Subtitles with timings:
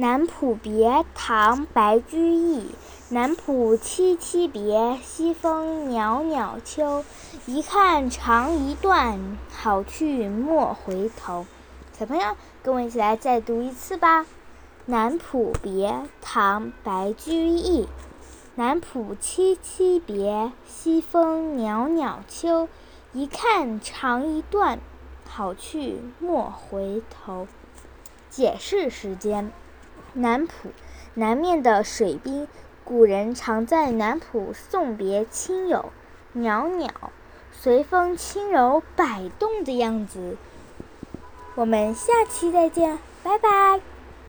[0.00, 2.70] 南浦别，唐·白居易。
[3.08, 7.04] 南浦凄凄别，西风袅袅秋。
[7.46, 11.46] 一看长一段，好去莫回头。
[11.98, 14.24] 小朋友，跟我一起来再读一次吧。
[14.86, 17.88] 南浦别，唐·白居易。
[18.54, 22.68] 南浦凄凄别，西风袅袅秋。
[23.12, 24.78] 一看长一段，
[25.28, 27.48] 好去莫回头。
[28.30, 29.50] 解释时间。
[30.18, 30.70] 南浦，
[31.14, 32.48] 南面的水滨，
[32.84, 35.92] 古人常在南浦送别亲友。
[36.32, 36.88] 袅袅，
[37.52, 40.36] 随风轻柔摆动的样子。
[41.54, 43.97] 我们下期再见，拜拜。